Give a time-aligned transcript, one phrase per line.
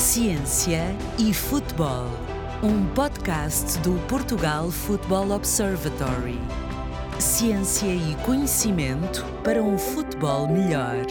[0.00, 2.06] Ciência e Futebol,
[2.62, 6.40] um podcast do Portugal Football Observatory.
[7.18, 11.04] Ciência e conhecimento para um futebol melhor.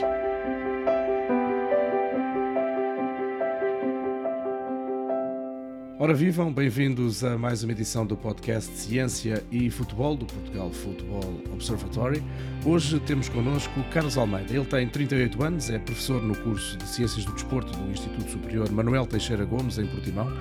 [6.02, 11.43] Ora vivam, bem-vindos a mais uma edição do podcast Ciência e Futebol do Portugal Football
[11.52, 12.23] Observatory.
[12.63, 14.55] Hoje temos connosco Carlos Almeida.
[14.55, 18.71] Ele tem 38 anos, é professor no curso de Ciências do Desporto do Instituto Superior
[18.71, 20.31] Manuel Teixeira Gomes, em Portimão,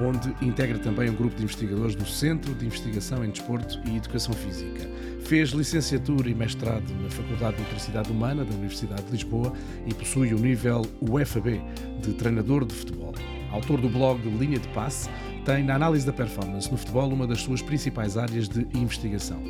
[0.00, 4.34] onde integra também um grupo de investigadores do Centro de Investigação em Desporto e Educação
[4.34, 4.90] Física.
[5.20, 9.52] Fez licenciatura e mestrado na Faculdade de Motricidade Humana da Universidade de Lisboa
[9.86, 11.62] e possui o nível UFAB
[12.02, 13.14] de treinador de futebol
[13.54, 15.08] autor do blog Linha de Passe,
[15.44, 19.40] tem na análise da performance no futebol uma das suas principais áreas de investigação.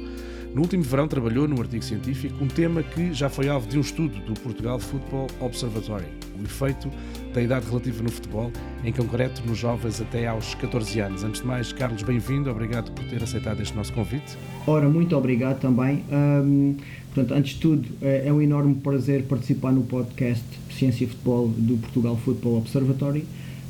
[0.54, 3.80] No último verão trabalhou num artigo científico um tema que já foi alvo de um
[3.80, 6.04] estudo do Portugal Football Observatory,
[6.38, 6.88] o efeito
[7.32, 8.52] da idade relativa no futebol,
[8.84, 11.24] em concreto nos jovens até aos 14 anos.
[11.24, 14.36] Antes de mais, Carlos, bem-vindo, obrigado por ter aceitado este nosso convite.
[14.66, 16.04] Ora, muito obrigado também.
[16.12, 16.76] Um,
[17.12, 21.48] portanto, antes de tudo, é, é um enorme prazer participar no podcast Ciência e Futebol
[21.48, 23.24] do Portugal Football Observatory.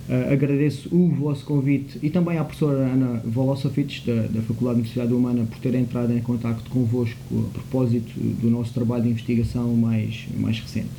[0.06, 4.80] Uh, agradeço o vosso convite e também à professora Ana Volosovich, da, da Faculdade de
[4.82, 9.74] Universidade Humana, por ter entrado em contato convosco a propósito do nosso trabalho de investigação
[9.74, 10.90] mais, mais recente.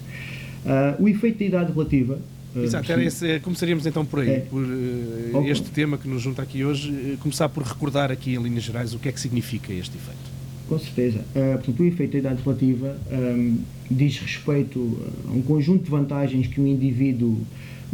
[0.65, 2.19] Uh, o efeito da idade relativa.
[2.55, 4.39] Uh, Exato, era esse, começaríamos então por aí, é.
[4.39, 5.51] por okay.
[5.51, 8.97] este tema que nos junta aqui hoje, começar por recordar aqui em linhas gerais o
[8.97, 10.35] que é que significa este efeito.
[10.67, 11.19] Com certeza.
[11.53, 13.59] portanto, o efeito da idade relativa um,
[13.91, 17.39] diz respeito a um conjunto de vantagens que o indivíduo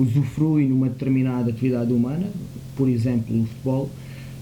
[0.01, 2.27] usufrui numa determinada atividade humana,
[2.75, 3.89] por exemplo, o futebol,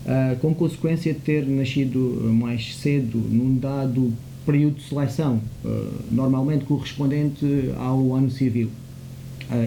[0.05, 1.99] uh, como consequência de ter nascido
[2.33, 4.13] mais cedo num dado
[4.45, 7.45] período de seleção, uh, normalmente correspondente
[7.77, 8.69] ao ano civil.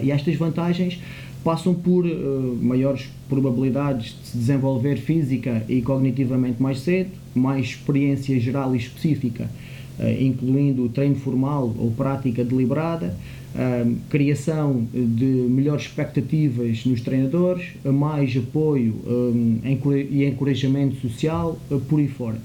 [0.01, 0.97] E estas vantagens
[1.43, 2.05] passam por
[2.61, 9.51] maiores probabilidades de se desenvolver física e cognitivamente mais cedo, mais experiência geral e específica,
[10.21, 13.13] incluindo treino formal ou prática deliberada,
[13.55, 19.59] um, criação de melhores expectativas nos treinadores, mais apoio um,
[20.09, 22.37] e encorajamento social, uh, por aí fora.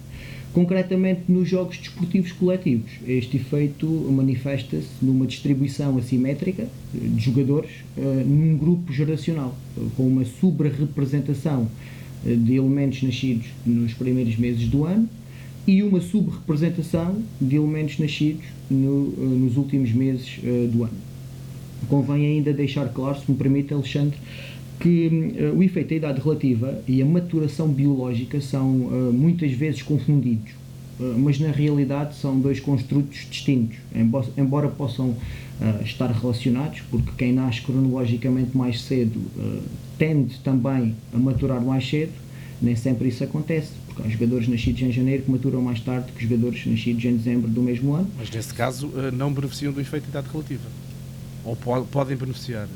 [0.53, 8.57] Concretamente nos jogos desportivos coletivos, este efeito manifesta-se numa distribuição assimétrica de jogadores uh, num
[8.57, 9.57] grupo geracional,
[9.97, 11.69] com uma sobre-representação
[12.25, 15.09] de elementos nascidos nos primeiros meses do ano
[15.69, 20.97] e uma subrepresentação de elementos nascidos no, eh, nos últimos meses uh, do ano.
[21.91, 24.17] Convém ainda deixar claro, se me permite, Alexandre,
[24.81, 28.67] que uh, o efeito da idade relativa e a maturação biológica são
[29.13, 30.53] muitas vezes confundidos,
[31.19, 33.77] mas na realidade são dois construtos distintos,
[34.37, 35.15] embora, possam
[35.85, 39.21] estar relacionados, porque quem nasce cronologicamente mais cedo
[39.99, 42.13] tende também a maturar mais cedo,
[42.61, 43.71] nem sempre isso acontece
[44.09, 47.95] jogadores nascidos em janeiro que maturam mais tarde que jogadores nascidos em dezembro do mesmo
[47.95, 48.09] ano.
[48.19, 50.69] Mas nesse caso eh, não beneficiam do efeito de idade relativa?
[51.45, 52.69] Ou podem beneficiar?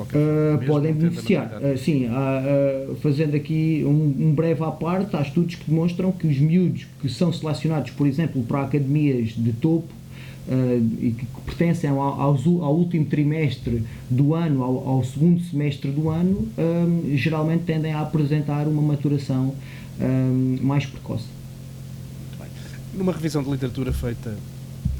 [0.00, 5.54] Uh, podem beneficiar, uh, sim, uh, fazendo aqui um, um, breve à parte, há estudos
[5.54, 9.88] que demonstram que os miúdos que são selecionados, por exemplo, para academias de topo
[11.00, 16.08] e que pertencem ao, ao, ao, último trimestre do ano, ao, ao segundo semestre do
[16.08, 16.48] ano,
[17.14, 19.54] geralmente tendem a apresentar uma maturação
[20.00, 21.26] um, mais precoce.
[22.94, 24.36] Numa revisão de literatura feita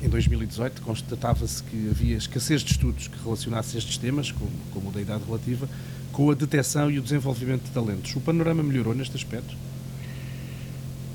[0.02, 4.92] em 2018, constatava-se que havia escassez de estudos que relacionassem estes temas, como, como o
[4.92, 5.68] da idade relativa,
[6.10, 8.14] com a detecção e o desenvolvimento de talentos.
[8.16, 9.54] O panorama melhorou neste aspecto?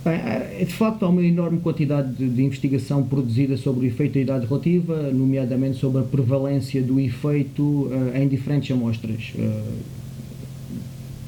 [0.06, 4.14] Bem, é, de facto, há uma enorme quantidade de, de, investigação produzida sobre o efeito
[4.14, 9.34] da idade relativa, nomeadamente sobre a prevalência do efeito uh, em diferentes amostras.
[9.36, 9.84] Uh,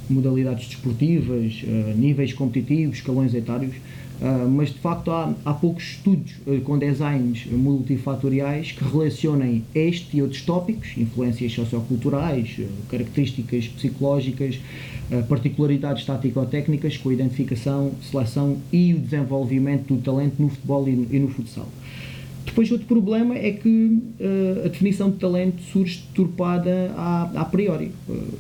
[0.09, 6.33] modalidades desportivas, uh, níveis competitivos, escalões etários, uh, mas de facto há, há poucos estudos
[6.45, 12.59] uh, com designs multifatoriais que relacionem este e outros tópicos, influências socioculturais,
[12.89, 14.59] características psicológicas,
[15.27, 21.07] particularidades tático-técnicas com a identificação, seleção e o desenvolvimento do talento no futebol e no,
[21.11, 21.67] e no futsal.
[22.49, 27.91] Depois, outro problema é que uh, a definição de talento surge turpada a, a priori.
[28.07, 28.37] Uh,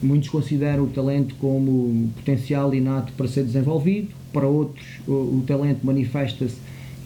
[0.00, 5.84] muitos consideram o talento como potencial inato para ser desenvolvido, para outros, uh, o talento
[5.84, 6.56] manifesta-se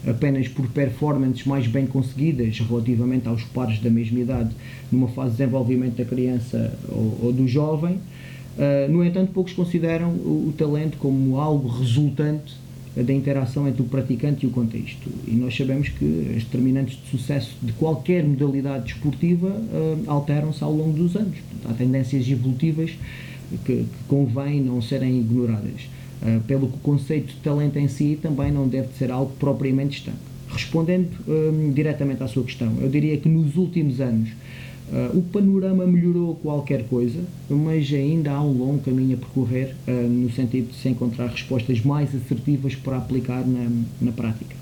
[0.07, 4.51] apenas por performances mais bem conseguidas relativamente aos pares da mesma idade
[4.91, 7.97] numa fase de desenvolvimento da criança ou, ou do jovem.
[8.89, 12.53] no entanto, poucos consideram o, o talento como algo resultante
[12.95, 15.09] da interação entre o praticante e o contexto.
[15.27, 20.71] E nós sabemos que as determinantes de sucesso de qualquer modalidade desportiva uh, alteram-se ao
[20.71, 21.37] longo dos anos.
[21.65, 22.91] Há tendências evolutivas
[23.49, 25.89] que, que convém não serem ignoradas.
[26.21, 29.97] Uh, pelo que o conceito de talento em si também não deve ser algo propriamente
[29.97, 30.33] estanque.
[30.47, 34.29] Respondendo um, diretamente à sua questão, eu diria que nos últimos anos
[34.91, 37.19] Uh, o panorama melhorou qualquer coisa,
[37.49, 41.81] mas ainda há um longo caminho a percorrer uh, no sentido de se encontrar respostas
[41.81, 43.71] mais assertivas para aplicar na,
[44.01, 44.55] na prática.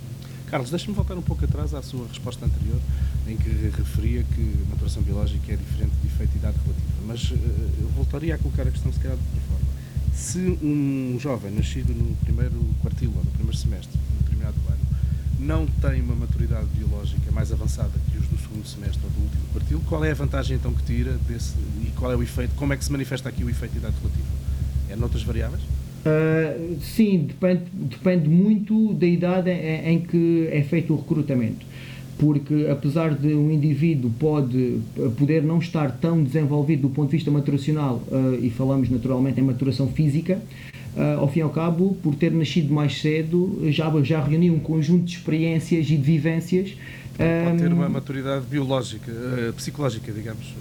[0.47, 2.79] Carlos, deixe-me voltar um pouco atrás à sua resposta anterior,
[3.27, 7.01] em que referia que a maturação biológica é diferente de efeito e idade relativa.
[7.07, 7.35] Mas uh,
[7.81, 9.71] eu voltaria a colocar a questão, se calhar, de outra forma.
[10.13, 14.91] Se um jovem nascido no primeiro quartil ou no primeiro semestre, no determinado ano,
[15.39, 19.43] não tem uma maturidade biológica mais avançada que os do segundo semestre ou do último
[19.71, 22.73] quartil, qual é a vantagem então que tira desse e qual é o efeito, como
[22.73, 24.27] é que se manifesta aqui o efeito de idade relativa?
[24.89, 25.61] É noutras variáveis?
[25.61, 31.65] Uh, sim, depende, depende muito da idade em, em que é feito o recrutamento
[32.17, 34.79] porque apesar de um indivíduo pode
[35.17, 39.43] poder não estar tão desenvolvido do ponto de vista maturacional uh, e falamos naturalmente em
[39.43, 40.39] maturação física
[41.17, 45.05] ao fim e ao cabo, por ter nascido mais cedo, já, já reuniu um conjunto
[45.05, 46.73] de experiências e de vivências.
[47.45, 50.53] Pode ter uma maturidade biológica, uh, psicológica, digamos,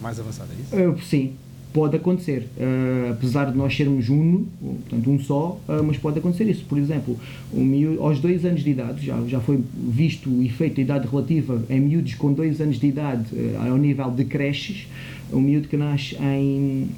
[0.00, 1.06] mais avançada, é isso?
[1.06, 1.32] Sim,
[1.72, 6.44] pode acontecer, uh, apesar de nós sermos uno, portanto um só, uh, mas pode acontecer
[6.44, 6.64] isso.
[6.64, 7.18] Por exemplo,
[7.52, 11.08] um miúdo, aos dois anos de idade, já, já foi visto o efeito da idade
[11.08, 14.86] relativa em miúdos com dois anos de idade uh, ao nível de creches,
[15.32, 16.88] um miúdo que nasce em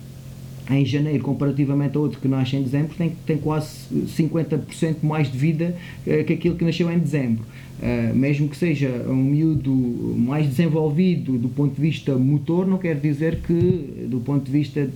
[0.68, 5.38] em janeiro, comparativamente a outro que nasce em dezembro, tem, tem quase 50% mais de
[5.38, 5.76] vida
[6.06, 7.44] uh, que aquele que nasceu em dezembro.
[7.80, 9.72] Uh, mesmo que seja um miúdo
[10.18, 14.88] mais desenvolvido do ponto de vista motor, não quer dizer que, do ponto de vista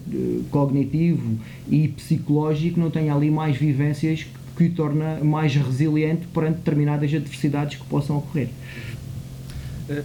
[0.51, 1.39] cognitivo
[1.69, 4.27] e psicológico, não tenha ali mais vivências
[4.57, 8.49] que o torna mais resiliente perante determinadas adversidades que possam ocorrer.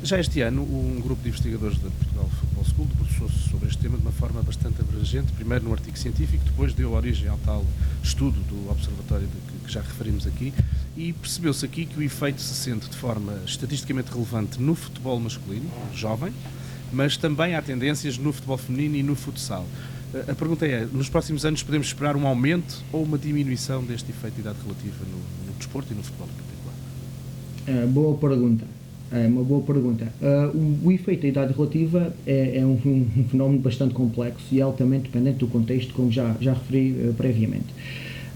[0.04, 3.98] Já este ano, um grupo de investigadores da Portugal Football School debruçou-se sobre este tema
[3.98, 7.64] de uma forma bastante abrangente, primeiro num artigo científico, depois deu origem ao tal
[8.04, 10.52] estudo do Observatório de, que já referimos aqui,
[10.98, 15.70] e percebeu-se aqui que o efeito se sente de forma estatisticamente relevante no futebol masculino,
[15.94, 16.34] jovem,
[16.92, 19.66] mas também há tendências no futebol feminino e no futsal.
[20.28, 24.34] A pergunta é, nos próximos anos podemos esperar um aumento ou uma diminuição deste efeito
[24.34, 27.84] de idade relativa no, no desporto e no futebol em particular?
[27.84, 28.79] É, boa pergunta.
[29.12, 30.08] É uma boa pergunta.
[30.22, 34.62] Uh, o, o, efeito da idade relativa é, é um, um, fenómeno bastante complexo e
[34.62, 37.66] altamente dependente do contexto, como já, já referi uh, previamente.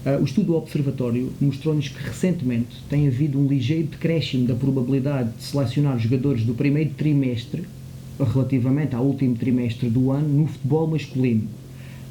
[0.04, 5.30] Uh, o estudo do Observatório mostrou-nos que recentemente tem havido um ligeiro decréscimo da probabilidade
[5.36, 7.62] de selecionar jogadores do primeiro trimestre
[8.18, 11.44] relativamente ao último trimestre do ano no futebol masculino.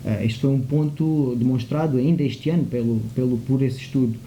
[0.05, 4.17] Uh, este foi um ponto demonstrado ainda este ano pelo, pelo, por esse estudo.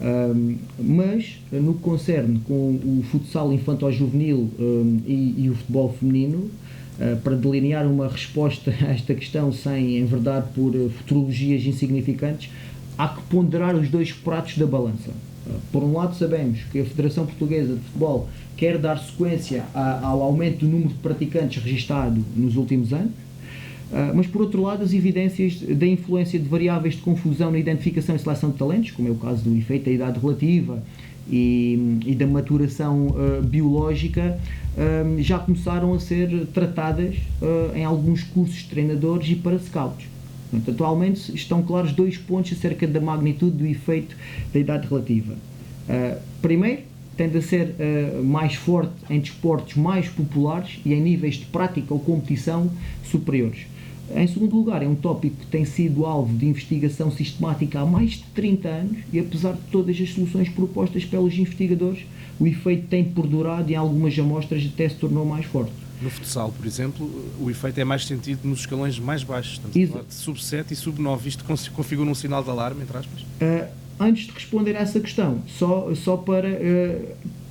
[0.00, 6.50] Um, mas, no que concerne com o futsal infantil-juvenil um, e, e, o futebol feminino,
[6.98, 12.50] uh, para delinear uma resposta a esta questão sem enverdar por uh, futurologias insignificantes,
[12.98, 15.10] há que ponderar os dois pratos da balança.
[15.46, 20.06] Uh, por um lado, sabemos que a Federação Portuguesa de Futebol quer dar sequência a,
[20.06, 23.12] ao aumento do número de praticantes registado nos últimos anos,
[24.14, 28.18] mas, por outro lado, as evidências da influência de variáveis de confusão na identificação e
[28.18, 30.82] seleção de talentos, como é o caso do efeito da idade relativa
[31.30, 34.38] e, e da maturação uh, biológica,
[34.76, 37.16] uh, já começaram a ser tratadas
[37.74, 40.06] em alguns cursos de treinadores e para scouts.
[40.50, 44.16] Portanto, atualmente estão claros dois pontos acerca da magnitude do efeito
[44.52, 45.34] da idade relativa.
[46.40, 46.82] primeiro,
[47.16, 47.74] tende a ser
[48.22, 52.70] mais forte em desportos mais populares e em níveis de prática ou competição
[53.04, 53.66] superiores.
[54.14, 58.12] Em segundo lugar, é um tópico que tem sido alvo de investigação sistemática há mais
[58.12, 62.04] de 30 anos e, apesar de todas as soluções propostas pelos investigadores,
[62.38, 65.72] o efeito tem perdurado e em algumas amostras até se tornou mais forte.
[66.00, 67.10] No futsal, por exemplo,
[67.40, 70.76] o efeito é mais sentido nos escalões mais baixos, estamos a falar de sub-7 e
[70.76, 71.26] sub-9.
[71.26, 73.22] Isto configura um sinal de alarme, entre aspas?
[73.22, 73.66] Uh,
[73.98, 77.06] antes de responder a essa questão, só, só para uh,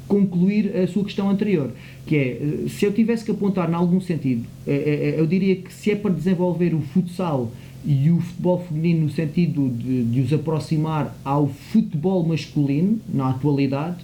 [0.07, 1.71] concluir a sua questão anterior,
[2.05, 5.55] que é, eh, se eu tivesse que apontar em algum sentido, eh, eh, eu diria
[5.55, 7.51] que se é para desenvolver o futsal
[7.85, 13.97] e o futebol feminino no sentido de, de os aproximar ao futebol masculino, na atualidade,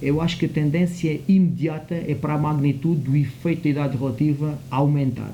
[0.00, 4.58] eu acho que a tendência imediata é para a magnitude do efeito da idade relativa
[4.70, 5.32] aumentar.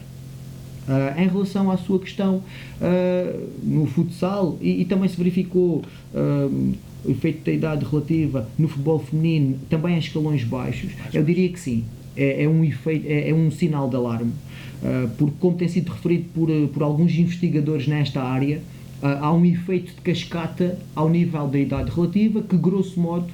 [0.87, 2.37] Uh, em relação à sua questão
[2.81, 5.83] uh, no futsal, e, e, também se verificou
[6.15, 11.49] uh, o efeito da idade relativa no futebol feminino também em escalões baixos, eu diria
[11.49, 11.85] que sim.
[12.17, 15.91] É, é um efeito, é, é, um sinal de alarme, uh, porque como tem sido
[15.91, 18.63] referido por, por alguns investigadores nesta área,
[19.03, 23.27] há um efeito de cascata ao nível da idade relativa que, grosso modo,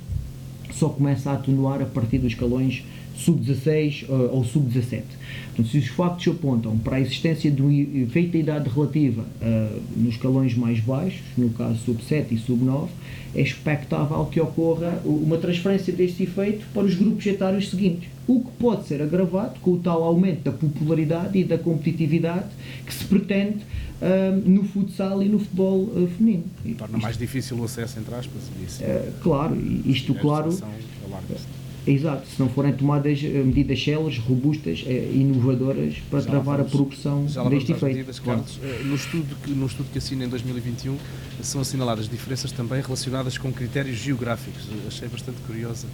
[0.73, 2.83] só começa a atenuar a partir dos escalões
[3.17, 5.03] sub-16 uh, ou sub-17.
[5.47, 9.83] Portanto, se os factos apontam para a existência de um efeito da idade relativa uh,
[9.97, 12.89] nos escalões mais baixos, no caso sub-7 e sub-9,
[13.35, 18.51] é expectável que ocorra uma transferência deste efeito para os grupos etários seguintes, o que
[18.59, 22.49] pode ser agravado com o tal aumento da popularidade e da competitividade
[22.85, 23.59] que se pretende
[24.01, 26.45] uh, no futsal e no futebol uh, feminino.
[26.77, 28.43] Torna mais difícil o acesso, entre aspas.
[28.65, 30.51] Isso, uh, claro, isto, claro.
[31.87, 37.25] Exato, se não forem tomadas medidas células, robustas, inovadoras para já travar vamos, a progressão
[37.49, 37.97] deste efeito.
[37.97, 38.59] Medidas, Carlos.
[38.85, 40.97] No, estudo que, no estudo que assina em 2021
[41.43, 44.69] são assinaladas diferenças também relacionadas com critérios geográficos.
[44.87, 45.87] Achei bastante curiosa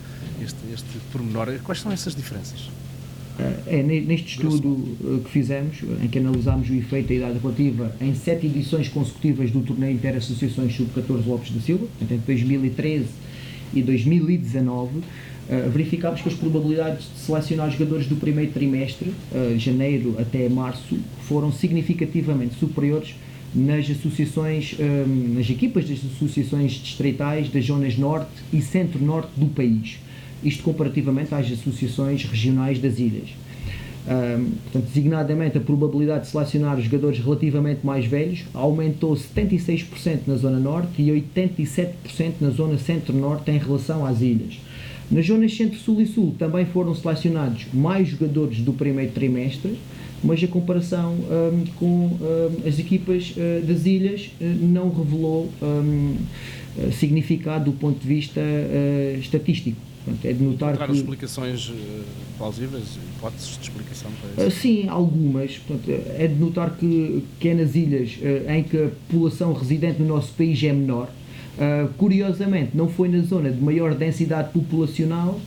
[0.43, 1.59] este, este pormenor.
[1.63, 2.69] Quais são essas diferenças?
[3.67, 8.15] É, neste estudo eh, que fizemos, em que analisámos o efeito da idade relativa em
[8.15, 13.07] sete edições consecutivas do torneio Interassociações Sub-14 Lopes da Silva, entre 2013
[13.75, 15.03] e 2019,
[15.49, 20.99] eh, verificámos que as probabilidades de selecionar jogadores do primeiro trimestre, eh, janeiro até março,
[21.23, 23.15] foram significativamente superiores
[23.55, 24.77] nas associações,
[25.35, 29.99] nas equipas das associações distritais das zonas norte e centro-norte do país
[30.43, 33.31] isto comparativamente às associações regionais das ilhas.
[34.07, 40.61] Um, portanto, designadamente, a probabilidade de selecionar jogadores relativamente mais velhos aumentou 76% na zona
[40.61, 44.61] norte e 87% na zona centro-norte em relação às ilhas.
[45.11, 49.79] Nas zonas centro-sul e sul também foram selecionados mais jogadores do primeiro trimestre,
[50.25, 55.51] mas a comparação um, com um, as equipas uh, das ilhas uh, não revelou
[56.99, 59.77] significado do ponto de vista uh, estatístico.
[60.05, 60.93] Portanto, é de notar que...
[60.93, 61.73] explicações
[62.39, 64.57] plausíveis, hipóteses de explicação para isso?
[64.57, 65.59] Uh, sim, algumas.
[65.59, 70.09] Portanto, é de notar que, que é nas ilhas em que a população residente no
[70.09, 71.09] nosso país é menor.
[71.97, 75.41] Curiosamente, não foi na zona de maior densidade populacional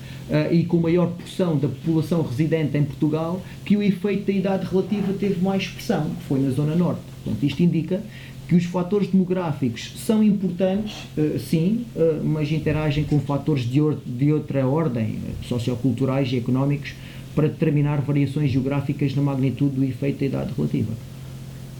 [0.51, 5.13] e com maior porção da população residente em Portugal que o efeito da idade relativa
[5.13, 7.01] teve mais expressão, que foi na zona norte.
[7.23, 8.01] Portanto, isto indica
[8.49, 13.95] que os fatores demográficos são importantes, uh, sim, uh, mas interagem com fatores de, or
[14.03, 16.95] de outra ordem, socioculturais e económicos,
[17.35, 20.93] para determinar variações geográficas na magnitude do efeito da idade relativa.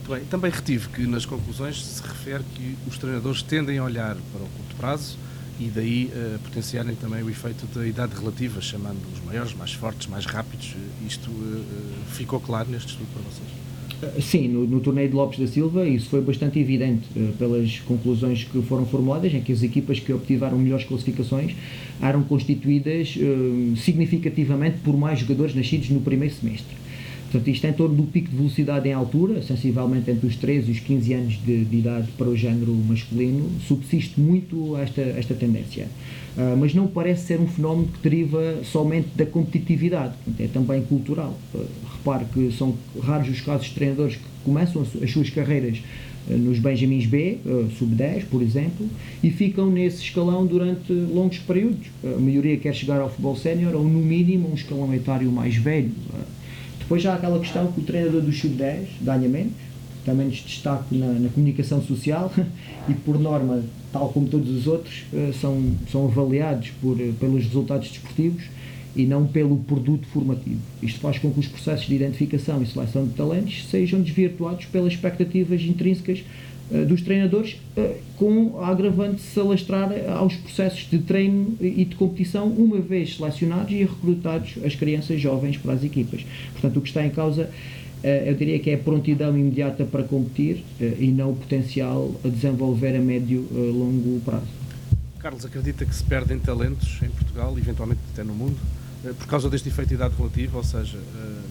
[0.09, 0.23] Muito bem.
[0.25, 4.47] Também retive que nas conclusões se refere que os treinadores tendem a olhar para o
[4.47, 5.17] curto prazo
[5.59, 10.07] e daí uh, potenciarem também o efeito da idade relativa, chamando os maiores, mais fortes,
[10.07, 10.75] mais rápidos.
[11.07, 11.63] Isto uh,
[12.11, 14.25] ficou claro neste estudo para vocês?
[14.25, 18.45] Sim, no, no, torneio de Lopes da Silva isso foi bastante evidente uh, pelas conclusões
[18.45, 21.55] que foram formuladas, em que as equipas que obtiveram melhores classificações
[22.01, 23.15] eram constituídas
[23.77, 26.79] significativamente por mais jogadores nascidos no primeiro semestre.
[27.31, 30.67] Portanto, isto é em torno do pico de velocidade em altura, sensivelmente entre os 13
[30.67, 35.35] e os 15 anos de, de idade para o género masculino, subsiste muito esta, esta
[35.35, 35.87] tendência.
[36.35, 41.37] Uh, mas não parece ser um fenómeno que deriva somente da competitividade, é também cultural.
[41.53, 41.65] Uh,
[41.97, 45.83] repare que são raros os casos de treinadores que começam as suas carreiras
[46.27, 47.37] uh, nos Benjamins B,
[47.77, 48.87] sub-10, por exemplo,
[49.21, 51.87] e ficam nesse escalão durante longos períodos.
[52.03, 55.91] A maioria quer chegar ao futebol sénior ou, no mínimo, um escalão etário mais velho.
[56.89, 59.53] Depois já há aquela questão que o treinador do sub-10 ganha menos,
[60.03, 62.33] tem menos destaque na, na, comunicação social
[62.89, 63.61] e, por norma,
[63.93, 68.43] tal como todos os outros, eh, são, são avaliados por, eh, pelos resultados desportivos
[68.95, 70.59] e não pelo produto formativo.
[70.81, 74.93] Isto faz com que os processos de identificação e seleção de talentos sejam desvirtuados pelas
[74.93, 76.23] expectativas intrínsecas
[76.87, 81.95] dos treinadores, uh, com a agravante de se alastrar aos processos de treino e de
[81.95, 86.25] competição, uma vez selecionados e recrutados as crianças jovens para as equipas.
[86.53, 87.49] Portanto, o que está em causa
[88.01, 92.95] eu diria que é a prontidão imediata para competir e não o potencial a desenvolver
[92.95, 94.47] a médio e longo prazo.
[95.19, 98.55] Carlos, acredita que se perdem talentos em Portugal, eventualmente até no mundo,
[99.03, 101.41] eh, por causa deste efeito de idade relativa, ou seja, eh,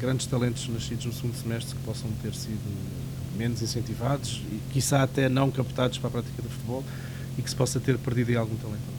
[0.00, 2.56] grandes talentos nascidos no segundo semestre que possam ter sido
[3.36, 6.82] menos incentivados e, quiçá, até não captados para a prática do futebol
[7.38, 8.96] e que se possa ter perdido aí algum talento?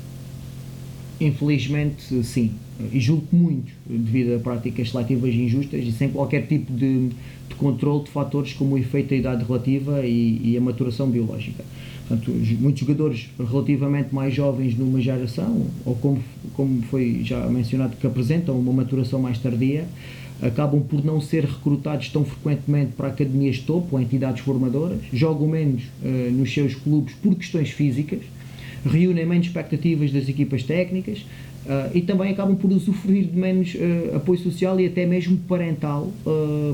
[1.20, 2.52] Infelizmente, sim.
[2.94, 7.10] E julgo que muito, devido a práticas seletivas injustas e sem qualquer tipo de,
[7.50, 11.66] de controle de fatores como o efeito da idade relativa e, e a maturação biológica.
[12.08, 18.06] Portanto, muitos jogadores relativamente mais jovens numa geração, ou como, como foi já mencionado, que
[18.06, 19.88] apresentam uma maturação mais tardia,
[20.42, 25.48] acabam por não ser recrutados tão frequentemente para academias de topo ou entidades formadoras, jogam
[25.48, 28.20] menos uh, nos seus clubes por questões físicas,
[28.86, 31.26] reúnem menos expectativas das equipas técnicas
[31.68, 36.10] Uh, e também acabam por usufruir de menos uh, apoio social e até mesmo parental,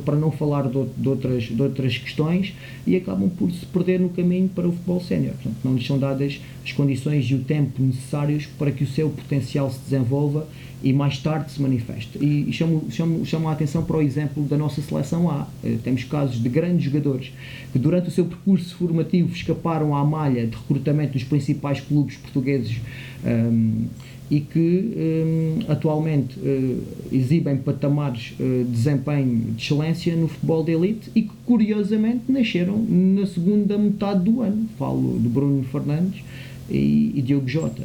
[0.06, 2.54] para não falar de, de, outras, de outras questões,
[2.86, 5.34] e acabam por se perder no caminho para o futebol sénior.
[5.34, 9.10] Portanto, não lhes são dadas as condições e o tempo necessários para que o seu
[9.10, 10.48] potencial se desenvolva
[10.84, 12.18] e mais tarde se manifeste.
[12.24, 15.48] E, chamo, chamo, chamo a atenção para o exemplo da nossa seleção A.
[15.84, 17.32] temos casos de grandes jogadores
[17.72, 22.78] que durante o seu percurso formativo escaparam à malha de recrutamento dos principais clubes portugueses
[23.26, 23.86] um,
[24.30, 30.72] e que um, atualmente uh, exibem patamares uh, de desempenho de excelência no futebol de
[30.72, 34.68] elite e que curiosamente nasceram na segunda metade do ano.
[34.78, 36.24] Falo de Bruno Fernandes
[36.70, 37.84] e, e Diogo Jota.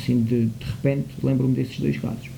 [0.00, 2.30] Assim, de, de repente, lembro-me desses dois casos.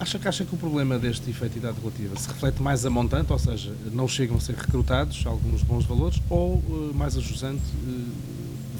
[0.00, 2.90] Acha que, acha que o problema deste efeito de idade relativa se reflete mais a
[2.90, 7.20] montante, ou seja, não chegam a ser recrutados alguns bons valores, ou uh, mais a
[7.20, 7.62] jusante,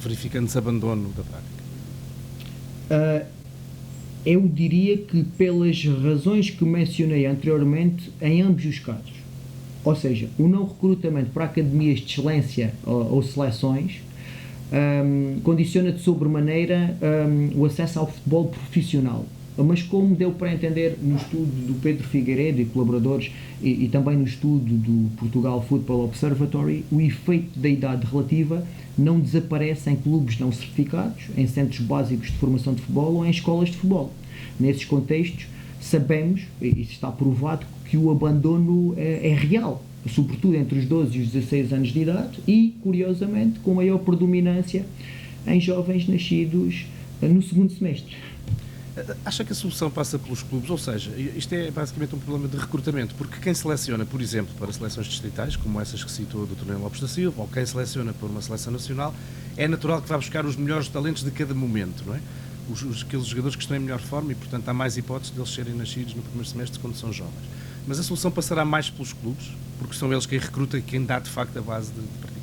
[0.02, 1.64] verificando-se abandono da prática?
[4.26, 9.12] eu diria que pelas razões que mencionei anteriormente, em ambos os casos.
[9.84, 14.00] Ou seja, o não recrutamento para academias de excelência ou, ou seleções
[14.72, 19.24] um, condiciona de sobremaneira um, o acesso ao futebol profissional.
[19.56, 23.30] Mas como deu para entender no estudo do Pedro Figueiredo e colaboradores
[23.62, 28.66] e, e também no estudo do Portugal Football Observatory, o efeito da idade relativa
[28.98, 33.30] não desaparece em clubes não certificados, em centros básicos de formação de futebol ou em
[33.30, 34.12] escolas de futebol.
[34.58, 35.46] Nesses contextos,
[35.80, 41.22] sabemos, e está provado, que o abandono é, é real, sobretudo entre os 12 e
[41.22, 44.84] os 16 anos de idade e, curiosamente, com maior predominância
[45.46, 46.86] em jovens nascidos
[47.22, 48.16] eh, no segundo semestre.
[49.24, 50.70] Acha que a solução passa pelos clubes?
[50.70, 54.72] Ou seja, isto é basicamente um problema de recrutamento, porque quem seleciona, por exemplo, para
[54.72, 58.28] seleções distritais, como essas que citou do Torneio Lopes da Silva, ou quem seleciona para
[58.28, 59.12] uma seleção nacional,
[59.56, 62.20] é natural que vá buscar os melhores talentos de cada momento, não é?
[62.70, 65.52] Os, os, aqueles jogadores que estão em melhor forma e, portanto, há mais hipóteses deles
[65.52, 67.44] serem nascidos no primeiro semestre quando são jovens.
[67.88, 69.50] Mas a solução passará mais pelos clubes,
[69.86, 72.34] porque são eles quem recruta e quem dá, de facto, a base de, de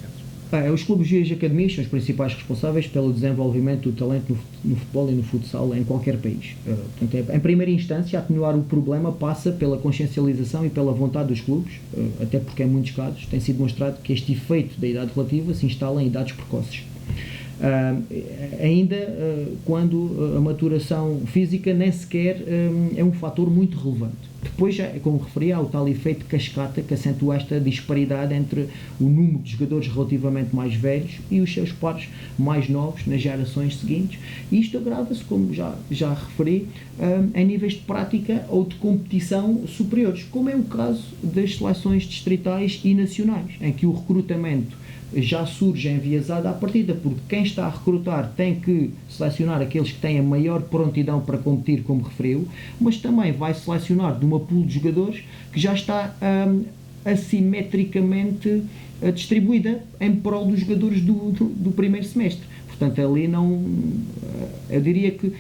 [0.52, 4.76] é, os clubes e as academias são os principais responsáveis pelo desenvolvimento do talento no,
[4.76, 6.58] futebol e no futsal em qualquer país.
[6.68, 11.30] Uh, portanto, é, em primeira instância, atenuar o problema passa pela consciencialização e pela vontade
[11.30, 14.88] dos clubes, uh, até porque em muitos casos tem sido demonstrado que este efeito da
[14.88, 16.84] idade relativa se instala em idades precoces.
[18.60, 22.44] Ainda uh, quando a maturação física nem sequer
[22.96, 24.32] é um fator muito relevante.
[24.42, 28.68] Depois, já, como referi, há o tal efeito cascata que acentua esta disparidade entre
[29.00, 33.78] o número de jogadores relativamente mais velhos e os seus pares mais novos nas gerações
[33.78, 34.20] seguintes.
[34.52, 36.68] E isto agrava-se, como já, já referi,
[37.00, 42.04] um, em níveis de prática ou de competição superiores, como é o caso das seleções
[42.04, 44.76] distritais e nacionais, em que o recrutamento
[45.14, 50.00] já surge enviesada à partida, porque quem está a recrutar tem que selecionar aqueles que
[50.00, 52.48] têm a maior prontidão para competir, como referiu,
[52.80, 56.16] mas também vai selecionar de uma pool de jogadores que já está
[56.48, 56.64] um,
[57.04, 58.64] assimetricamente
[59.02, 62.44] uh, distribuída em prol dos jogadores do, do, do, primeiro semestre.
[62.68, 63.52] Portanto, ali não.
[63.52, 65.36] Uh, eu diria que, uh,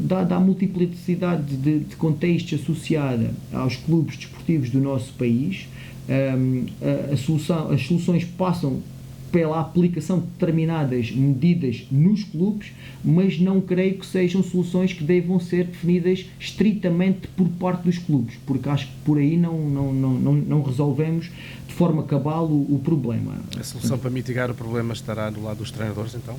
[0.00, 5.66] dada a multiplicidade de, de contextos associada aos clubes desportivos do nosso país,
[6.08, 8.82] um, a, a solução, as soluções passam
[9.30, 12.72] pela aplicação de determinadas medidas nos clubes,
[13.04, 18.36] mas não creio que sejam soluções que devam ser definidas estritamente por parte dos clubes,
[18.46, 21.30] porque acho que por aí não, não, não, não, resolvemos
[21.66, 23.36] de forma cabal o, o problema.
[23.58, 26.36] A solução para mitigar o problema estará do lado dos treinadores, então?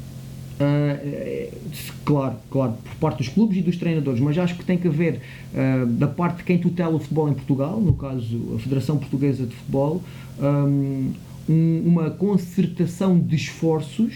[0.60, 1.50] Uh,
[2.04, 5.22] claro, claro, por parte dos clubes e dos treinadores, mas acho que tem que haver
[5.54, 9.46] uh, da parte de quem tutela o futebol em Portugal, no caso a Federação Portuguesa
[9.46, 10.04] de Futebol,
[10.38, 11.14] um,
[11.50, 14.14] um, uma concertação de esforços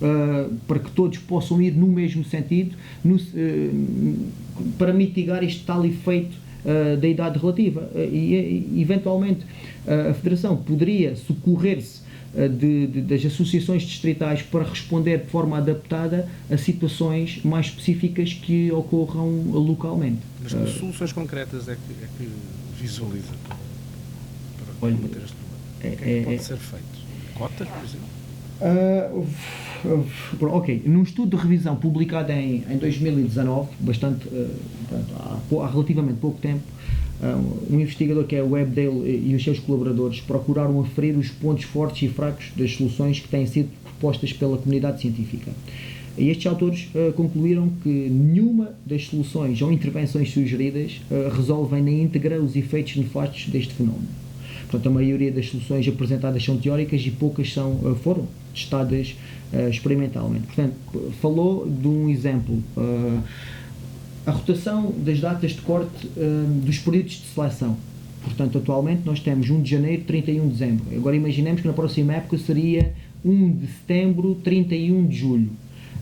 [0.00, 4.30] uh, para que todos possam ir no mesmo sentido no, uh,
[4.78, 7.90] para mitigar este tal efeito uh, da idade relativa.
[7.94, 9.44] e, eventualmente,
[9.86, 16.56] a Federação poderia socorrer-se de, de, das associações distritais para responder de forma adaptada a
[16.56, 20.20] situações mais específicas que ocorram localmente.
[20.42, 22.28] Mas que soluções concretas é que, é que
[22.80, 25.42] visualiza para combater este é,
[25.88, 27.02] o que é, que pode é, ser feito?
[27.34, 28.22] Cotas, por exemplo?
[28.62, 29.26] Uh,
[30.42, 34.50] ok, num estudo de revisão publicado em, em 2019, bastante, uh,
[35.16, 36.62] há, há, relativamente pouco tempo,
[37.20, 41.64] uh, um investigador que é o Webdale e os seus colaboradores procuraram aferir os pontos
[41.64, 45.50] fortes e fracos das soluções que têm sido propostas pela comunidade científica.
[46.16, 51.00] E estes autores concluíram que nenhuma das soluções ou intervenções sugeridas
[51.34, 54.21] resolvem na íntegra os efeitos nefastos deste fenómeno.
[54.72, 59.14] Portanto, a maioria das soluções apresentadas são teóricas e poucas são, eh, foram testadas
[59.52, 60.46] uh, experimentalmente.
[60.46, 60.74] Portanto,
[61.20, 62.62] falou de um exemplo.
[62.74, 63.22] Uh,
[64.24, 67.76] a rotação das datas de corte um, dos períodos de seleção.
[68.22, 70.84] Portanto, atualmente nós temos 1 de janeiro, 31 de dezembro.
[70.96, 75.50] Agora imaginemos que na próxima época seria 1 de setembro, 31 de julho.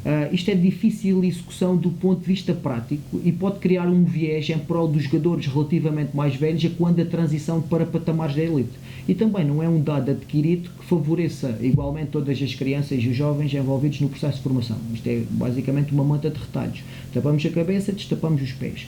[0.05, 4.03] Uh, isto é difícil de execução do ponto de vista prático e pode criar um
[4.03, 8.43] viés em prol dos jogadores relativamente mais velhos a quando a transição para patamares da
[8.43, 8.71] elite.
[9.07, 13.17] E também não é um dado adquirido que favoreça igualmente todas as crianças e os
[13.17, 14.77] jovens envolvidos no processo de formação.
[14.95, 16.83] Isto é basicamente uma manta de retalhos.
[17.13, 18.87] Tapamos a cabeça, destapamos os pés.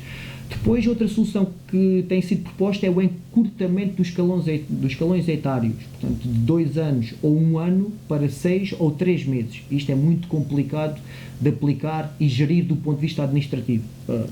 [0.53, 5.75] Depois, outra solução que tem sido proposta é o encurtamento dos escalões, dos escalões etários,
[5.99, 9.63] portanto, de dois anos ou um ano para seis ou três meses.
[9.71, 11.01] Isto é muito complicado
[11.41, 13.83] de aplicar e gerir do ponto de vista administrativo.
[14.09, 14.27] Ah,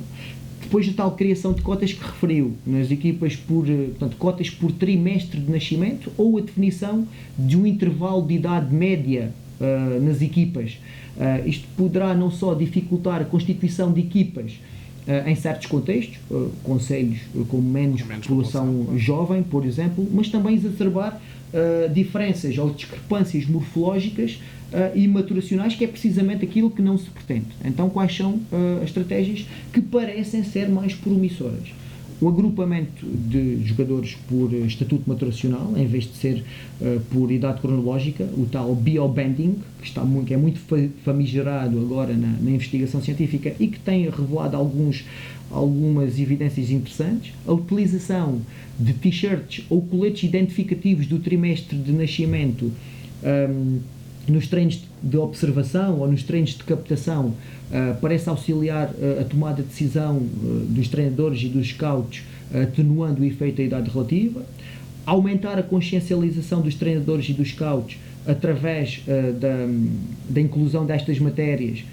[0.61, 4.71] depois da tal criação de cotas que referiu nas equipas por, eh, portanto, cotas por
[4.71, 10.79] trimestre de nascimento ou a definição de um intervalo de idade média uh, nas equipas.
[11.17, 14.53] Uh, isto poderá não só dificultar a constituição de equipas
[15.27, 16.19] em certos contextos,
[16.63, 21.21] conselhos com menos, menos população, população jovem, por exemplo, mas também exacerbar
[21.93, 24.39] diferenças ou discrepâncias morfológicas
[24.73, 27.49] uh, e maturacionais, que é precisamente aquilo que não se pretende.
[27.65, 31.80] Então, quais são uh, as estratégias que parecem ser mais promissoras?
[32.21, 36.45] O agrupamento de jogadores por estatuto maturacional, em vez de ser
[36.81, 40.61] uh, por idade cronológica, o tal biobanding, que, está muito, que é muito
[41.03, 45.05] famigerado agora na, na investigação científica e que tem revelado alguns,
[45.51, 48.43] algumas evidências interessantes, a utilização
[48.79, 52.71] de t-shirts ou coletes identificativos do trimestre de nascimento
[53.23, 53.81] um,
[54.29, 59.63] nos treinos de observação ou nos treinos de captação uh, parece auxiliar uh, a tomada
[59.63, 64.45] de decisão uh, dos treinadores e dos scouts, atenuando o efeito da idade relativa,
[65.07, 69.03] aumentar a consciencialização dos treinadores e dos scouts através
[69.41, 69.67] da,
[70.29, 71.85] da inclusão destas matérias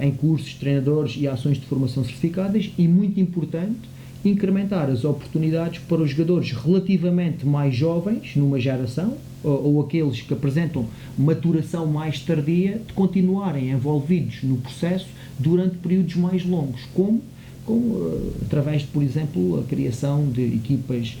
[0.00, 2.72] em cursos, treinadores e ações de formação certificadas.
[2.78, 3.78] E, muito importante,
[4.24, 10.34] incrementar as oportunidades para os jogadores relativamente mais jovens numa geração ou, ou, aqueles que
[10.34, 17.22] apresentam maturação mais tardia de continuarem envolvidos no processo durante períodos mais longos, como,
[17.64, 21.16] como uh, através de, por exemplo, a criação de equipas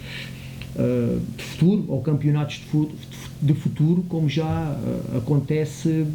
[0.76, 2.90] uh, de futuro ou campeonatos de, fu
[3.40, 6.06] de futuro, como já uh, acontece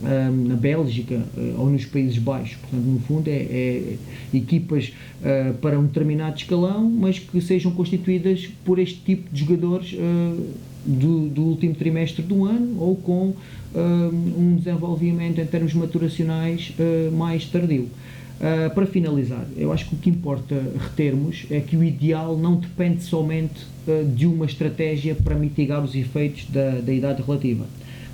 [0.00, 2.56] na Bélgica uh, ou nos Países Baixos.
[2.56, 3.96] Portanto, no fundo, é, é
[4.34, 9.94] equipas uh, para um determinado escalão, mas que sejam constituídas por este tipo de jogadores
[9.94, 10.46] uh,
[10.84, 13.34] do, do, último trimestre do ano ou com
[13.74, 16.72] um desenvolvimento em termos maturacionais
[17.12, 17.90] mais tardio.
[18.36, 22.56] Uh, para finalizar, eu acho que o que importa retermos é que o ideal não
[22.56, 27.64] depende somente uh, de uma estratégia para mitigar os efeitos da, da idade relativa.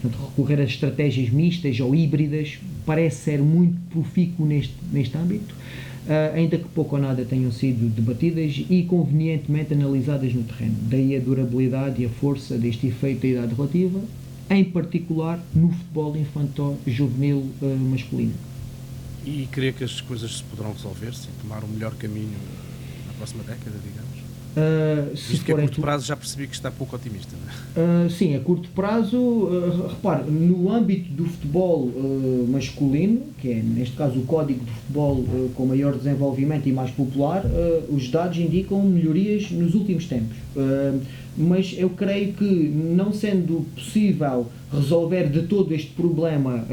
[0.03, 6.35] Portanto, recorrer a estratégias mistas ou híbridas parece ser muito profícuo neste, neste âmbito, uh,
[6.35, 10.75] ainda que pouco ou nada tenham sido debatidas e convenientemente analisadas no terreno.
[10.83, 14.01] Daí a durabilidade e a força deste efeito da idade relativa,
[14.51, 18.35] em particular no futebol infantil-juvenil uh, masculino.
[19.25, 22.37] E creio que as coisas se poderão resolver se tomar um melhor caminho
[23.07, 24.12] na próxima década, digamos?
[24.53, 27.35] Uh, se Visto que a curto prazo já percebi que está pouco otimista.
[27.75, 33.62] Uh, sim, a curto prazo, uh, repare, no âmbito do futebol uh, masculino, que é
[33.62, 37.45] neste caso o código de futebol com maior desenvolvimento e mais popular,
[37.88, 40.37] os dados indicam melhorias nos últimos tempos.
[41.37, 46.65] mas eu creio que, não sendo possível resolver de todo este problema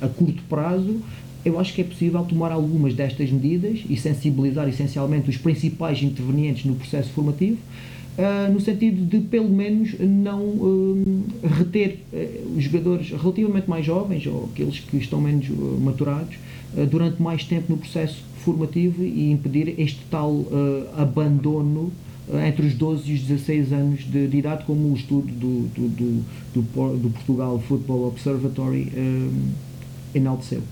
[0.00, 1.00] a curto prazo,
[1.44, 6.64] eu acho que é possível tomar algumas destas medidas e sensibilizar essencialmente os principais intervenientes
[6.64, 7.56] no processo formativo,
[8.18, 11.24] uh, no sentido de, pelo menos, não uh,
[11.58, 15.48] reter uh, os jogadores relativamente mais jovens ou aqueles que estão menos
[15.80, 16.36] maturados
[16.88, 20.46] durante mais tempo no processo formativo e impedir este tal
[20.96, 21.90] abandono
[22.46, 25.88] entre os 12 e os 16 anos de, de idade, como o estudo do, do,
[25.88, 28.92] do, do, Portugal Football Observatory
[30.14, 30.62] enalteceu.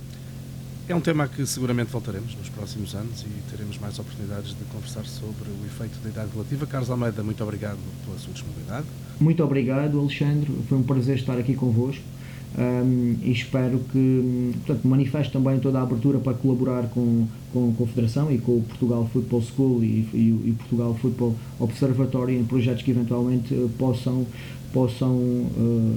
[0.88, 5.04] É um tema que seguramente voltaremos nos próximos anos e teremos mais oportunidades de conversar
[5.04, 6.66] sobre o efeito da idade relativa.
[6.66, 8.86] Carlos Almeida, muito obrigado pela sua disponibilidade.
[9.20, 10.50] Muito obrigado, Alexandre.
[10.66, 12.02] Foi um prazer estar aqui convosco.
[12.56, 17.72] Um, e espero que portanto, manifeste também toda a abertura para colaborar com, com a
[17.76, 22.82] Confederação e com o Portugal Football School e, e, e Portugal Football Observatory em projetos
[22.82, 24.26] que eventualmente uh, possam,
[24.72, 25.96] possam uh,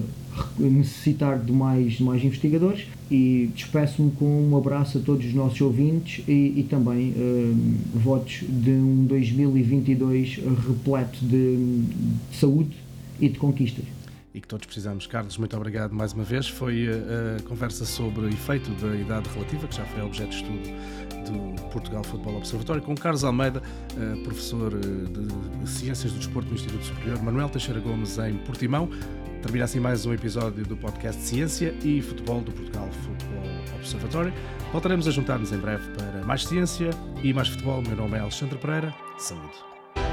[0.60, 5.60] necessitar de mais, de mais investigadores e despeço-me com um abraço a todos os nossos
[5.62, 7.56] ouvintes e, e também uh,
[7.94, 12.76] votos de um 2022 repleto de, de saúde
[13.20, 13.86] e de conquistas.
[14.34, 15.08] E que todos precisamos.
[15.08, 16.48] Carlos, muito obrigado mais uma vez.
[16.48, 20.36] Foi a, a conversa sobre o efeito da idade relativa, que já foi objeto de
[20.36, 20.62] estudo
[21.30, 23.62] do Portugal Futebol Observatório, com Carlos Almeida,
[24.24, 28.90] professor de Ciências do Desporto no Instituto Superior, Manuel Teixeira Gomes em Portimão.
[29.42, 33.44] Termina assim mais um episódio do podcast Ciência e Futebol do Portugal Futebol
[33.76, 34.34] Observatório.
[34.72, 36.92] Voltaremos a juntar-nos em breve para mais ciência
[37.24, 37.82] e mais futebol.
[37.82, 38.94] Meu nome é Alexandre Pereira.
[39.18, 39.54] Saúde.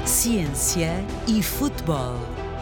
[0.05, 2.15] Ciência e Futebol,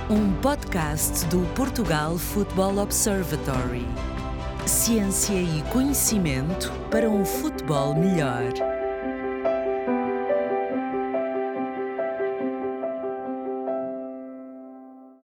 [0.10, 3.86] um podcast do Portugal Futebol Observatory.
[4.65, 8.77] Ciência e conhecimento para um futebol melhor.